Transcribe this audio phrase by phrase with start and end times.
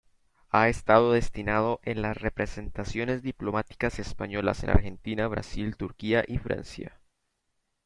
[0.49, 6.99] Ha estado destinado en las representaciones diplomáticas españolas en Argentina, Brasil, Turquía y Francia.